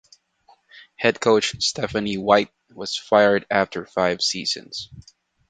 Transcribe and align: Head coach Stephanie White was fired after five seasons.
Head 0.95 1.19
coach 1.21 1.61
Stephanie 1.63 2.17
White 2.17 2.49
was 2.73 2.97
fired 2.97 3.45
after 3.51 3.85
five 3.85 4.23
seasons. 4.23 4.89